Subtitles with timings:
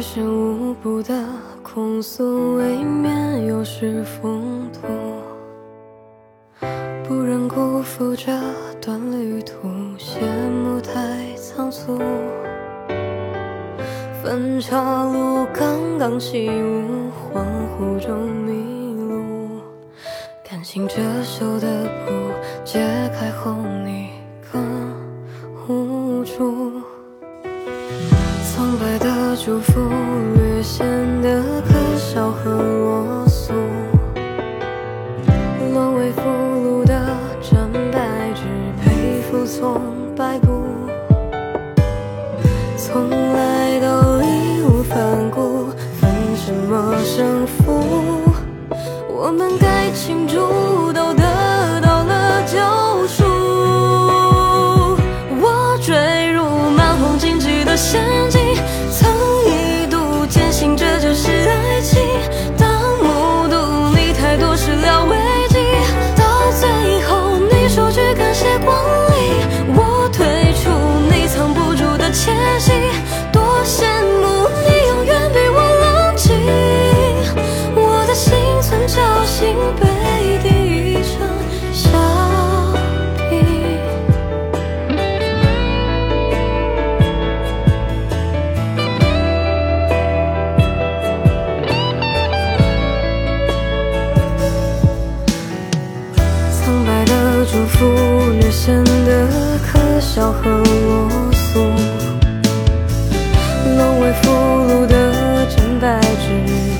[0.00, 1.26] 于事无补的
[1.62, 4.80] 控诉，未免有失风度。
[7.06, 8.32] 不忍辜负这
[8.80, 9.68] 段旅途，
[9.98, 11.98] 谢幕太仓促。
[14.22, 17.44] 分岔路刚刚起舞，恍
[17.76, 19.60] 惚中迷路。
[20.48, 22.12] 感情遮羞的布，
[22.64, 22.80] 解
[23.12, 24.08] 开后你
[29.42, 29.80] 祝福，
[30.34, 30.86] 略显
[31.22, 33.54] 得可笑和啰嗦。
[35.72, 38.42] 沦为俘虏的战败只，
[38.84, 39.80] 配服从
[40.14, 40.62] 摆布。
[42.76, 44.98] 从来都义无反
[45.30, 45.68] 顾，
[45.98, 47.82] 分什么胜负？
[49.08, 52.58] 我们该庆祝都得到了救
[53.08, 53.24] 赎。
[55.40, 56.44] 我坠入
[56.76, 58.02] 满皇荆棘的陷
[97.60, 97.84] 的祝福，
[98.40, 99.28] 略显得
[99.66, 101.60] 可笑和啰嗦。
[103.76, 106.26] 沦为俘虏的真白纸，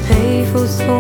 [0.09, 0.99] 配服从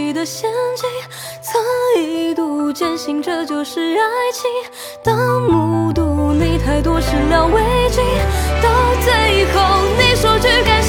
[0.00, 0.88] 你的陷阱，
[1.42, 4.50] 曾一度坚信这就是爱情。
[5.04, 8.00] 当目睹你太多始料未及，
[8.62, 8.70] 到
[9.04, 9.60] 最后
[9.98, 10.79] 你说句感